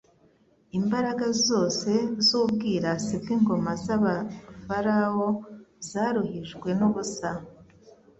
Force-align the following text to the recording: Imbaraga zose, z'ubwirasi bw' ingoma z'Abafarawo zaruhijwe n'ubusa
Imbaraga 0.79 1.25
zose, 1.47 1.91
z'ubwirasi 2.25 3.13
bw' 3.21 3.31
ingoma 3.35 3.71
z'Abafarawo 3.83 5.27
zaruhijwe 5.89 6.69
n'ubusa 6.79 7.29